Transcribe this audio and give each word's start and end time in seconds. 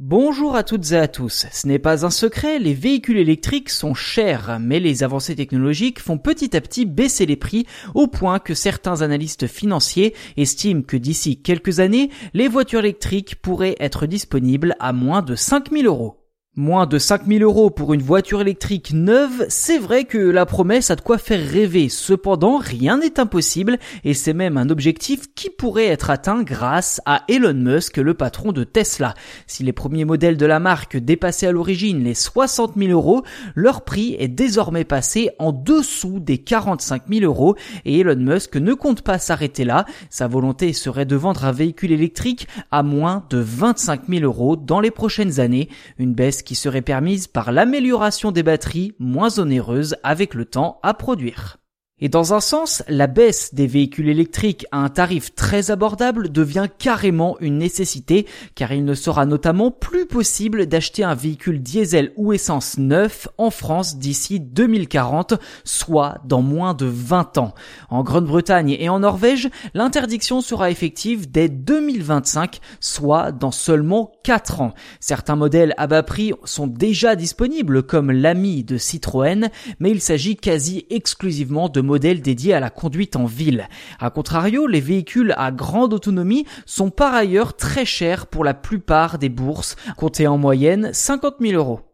Bonjour 0.00 0.56
à 0.56 0.64
toutes 0.64 0.90
et 0.90 0.96
à 0.96 1.06
tous. 1.06 1.46
Ce 1.52 1.68
n'est 1.68 1.78
pas 1.78 2.04
un 2.04 2.10
secret, 2.10 2.58
les 2.58 2.74
véhicules 2.74 3.16
électriques 3.16 3.70
sont 3.70 3.94
chers, 3.94 4.58
mais 4.58 4.80
les 4.80 5.04
avancées 5.04 5.36
technologiques 5.36 6.00
font 6.00 6.18
petit 6.18 6.56
à 6.56 6.60
petit 6.60 6.84
baisser 6.84 7.26
les 7.26 7.36
prix 7.36 7.64
au 7.94 8.08
point 8.08 8.40
que 8.40 8.54
certains 8.54 9.02
analystes 9.02 9.46
financiers 9.46 10.12
estiment 10.36 10.82
que 10.82 10.96
d'ici 10.96 11.40
quelques 11.40 11.78
années, 11.78 12.10
les 12.32 12.48
voitures 12.48 12.80
électriques 12.80 13.36
pourraient 13.40 13.76
être 13.78 14.06
disponibles 14.06 14.74
à 14.80 14.92
moins 14.92 15.22
de 15.22 15.36
5000 15.36 15.86
euros. 15.86 16.23
Moins 16.56 16.86
de 16.86 17.00
5000 17.00 17.42
euros 17.42 17.68
pour 17.68 17.94
une 17.94 18.02
voiture 18.02 18.40
électrique 18.40 18.92
neuve, 18.92 19.44
c'est 19.48 19.76
vrai 19.76 20.04
que 20.04 20.18
la 20.18 20.46
promesse 20.46 20.88
a 20.92 20.94
de 20.94 21.00
quoi 21.00 21.18
faire 21.18 21.44
rêver. 21.44 21.88
Cependant, 21.88 22.58
rien 22.58 22.98
n'est 22.98 23.18
impossible 23.18 23.76
et 24.04 24.14
c'est 24.14 24.34
même 24.34 24.56
un 24.56 24.70
objectif 24.70 25.34
qui 25.34 25.50
pourrait 25.50 25.86
être 25.86 26.10
atteint 26.10 26.44
grâce 26.44 27.00
à 27.06 27.24
Elon 27.26 27.54
Musk, 27.54 27.96
le 27.96 28.14
patron 28.14 28.52
de 28.52 28.62
Tesla. 28.62 29.14
Si 29.48 29.64
les 29.64 29.72
premiers 29.72 30.04
modèles 30.04 30.36
de 30.36 30.46
la 30.46 30.60
marque 30.60 30.96
dépassaient 30.96 31.48
à 31.48 31.50
l'origine 31.50 32.04
les 32.04 32.14
60 32.14 32.74
000 32.76 32.92
euros, 32.92 33.24
leur 33.56 33.82
prix 33.82 34.14
est 34.20 34.28
désormais 34.28 34.84
passé 34.84 35.30
en 35.40 35.50
dessous 35.50 36.20
des 36.20 36.38
45 36.38 37.02
000 37.12 37.24
euros 37.24 37.56
et 37.84 37.98
Elon 37.98 38.14
Musk 38.14 38.54
ne 38.54 38.74
compte 38.74 39.02
pas 39.02 39.18
s'arrêter 39.18 39.64
là. 39.64 39.86
Sa 40.08 40.28
volonté 40.28 40.72
serait 40.72 41.04
de 41.04 41.16
vendre 41.16 41.46
un 41.46 41.52
véhicule 41.52 41.90
électrique 41.90 42.46
à 42.70 42.84
moins 42.84 43.24
de 43.28 43.38
25 43.38 44.02
000 44.08 44.22
euros 44.22 44.54
dans 44.54 44.78
les 44.78 44.92
prochaines 44.92 45.40
années, 45.40 45.68
une 45.98 46.14
baisse 46.14 46.43
qui 46.44 46.54
serait 46.54 46.82
permise 46.82 47.26
par 47.26 47.52
l'amélioration 47.52 48.30
des 48.30 48.42
batteries 48.42 48.92
moins 48.98 49.38
onéreuses 49.38 49.96
avec 50.02 50.34
le 50.34 50.44
temps 50.44 50.78
à 50.82 50.94
produire. 50.94 51.58
Et 52.00 52.08
dans 52.08 52.34
un 52.34 52.40
sens, 52.40 52.82
la 52.88 53.06
baisse 53.06 53.54
des 53.54 53.68
véhicules 53.68 54.08
électriques 54.08 54.66
à 54.72 54.78
un 54.78 54.88
tarif 54.88 55.32
très 55.36 55.70
abordable 55.70 56.32
devient 56.32 56.66
carrément 56.76 57.36
une 57.38 57.56
nécessité 57.56 58.26
car 58.56 58.72
il 58.72 58.84
ne 58.84 58.94
sera 58.94 59.26
notamment 59.26 59.70
plus 59.70 60.04
possible 60.04 60.66
d'acheter 60.66 61.04
un 61.04 61.14
véhicule 61.14 61.62
diesel 61.62 62.10
ou 62.16 62.32
essence 62.32 62.78
neuf 62.78 63.28
en 63.38 63.50
France 63.50 63.96
d'ici 63.96 64.40
2040, 64.40 65.34
soit 65.62 66.18
dans 66.24 66.42
moins 66.42 66.74
de 66.74 66.86
20 66.86 67.38
ans. 67.38 67.54
En 67.90 68.02
Grande-Bretagne 68.02 68.76
et 68.76 68.88
en 68.88 68.98
Norvège, 68.98 69.48
l'interdiction 69.72 70.40
sera 70.40 70.72
effective 70.72 71.30
dès 71.30 71.48
2025, 71.48 72.58
soit 72.80 73.30
dans 73.30 73.52
seulement 73.52 74.10
4 74.24 74.60
ans. 74.62 74.74
Certains 74.98 75.36
modèles 75.36 75.74
à 75.76 75.86
bas 75.86 76.02
prix 76.02 76.32
sont 76.42 76.66
déjà 76.66 77.14
disponibles 77.14 77.84
comme 77.84 78.10
l'Ami 78.10 78.64
de 78.64 78.78
Citroën, 78.78 79.48
mais 79.78 79.92
il 79.92 80.00
s'agit 80.00 80.34
quasi 80.34 80.86
exclusivement 80.90 81.68
de 81.68 81.83
modèles 81.84 82.20
dédiés 82.20 82.54
à 82.54 82.60
la 82.60 82.70
conduite 82.70 83.16
en 83.16 83.26
ville. 83.26 83.68
A 84.00 84.10
contrario, 84.10 84.66
les 84.66 84.80
véhicules 84.80 85.34
à 85.36 85.52
grande 85.52 85.94
autonomie 85.94 86.46
sont 86.66 86.90
par 86.90 87.14
ailleurs 87.14 87.56
très 87.56 87.84
chers 87.84 88.26
pour 88.26 88.44
la 88.44 88.54
plupart 88.54 89.18
des 89.18 89.28
bourses, 89.28 89.76
comptés 89.96 90.26
en 90.26 90.38
moyenne 90.38 90.90
50 90.92 91.36
000 91.40 91.54
euros. 91.54 91.93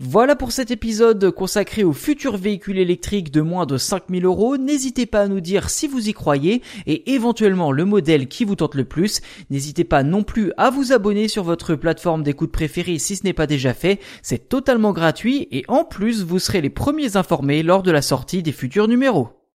Voilà 0.00 0.34
pour 0.34 0.52
cet 0.52 0.70
épisode 0.70 1.30
consacré 1.30 1.84
aux 1.84 1.92
futurs 1.92 2.36
véhicules 2.36 2.78
électriques 2.78 3.30
de 3.30 3.40
moins 3.40 3.66
de 3.66 3.76
5000 3.76 4.24
euros. 4.24 4.56
N'hésitez 4.56 5.06
pas 5.06 5.20
à 5.20 5.28
nous 5.28 5.40
dire 5.40 5.70
si 5.70 5.86
vous 5.86 6.08
y 6.08 6.12
croyez 6.12 6.62
et 6.86 7.12
éventuellement 7.12 7.70
le 7.70 7.84
modèle 7.84 8.26
qui 8.26 8.44
vous 8.44 8.56
tente 8.56 8.74
le 8.74 8.84
plus. 8.84 9.20
N'hésitez 9.50 9.84
pas 9.84 10.02
non 10.02 10.24
plus 10.24 10.52
à 10.56 10.70
vous 10.70 10.92
abonner 10.92 11.28
sur 11.28 11.44
votre 11.44 11.74
plateforme 11.74 12.22
d'écoute 12.22 12.52
préférée 12.52 12.98
si 12.98 13.16
ce 13.16 13.24
n'est 13.24 13.32
pas 13.32 13.46
déjà 13.46 13.74
fait. 13.74 14.00
C'est 14.22 14.48
totalement 14.48 14.92
gratuit 14.92 15.46
et 15.52 15.64
en 15.68 15.84
plus 15.84 16.24
vous 16.24 16.38
serez 16.38 16.62
les 16.62 16.70
premiers 16.70 17.16
informés 17.16 17.62
lors 17.62 17.82
de 17.82 17.92
la 17.92 18.02
sortie 18.02 18.42
des 18.42 18.52
futurs 18.52 18.88
numéros. 18.88 19.41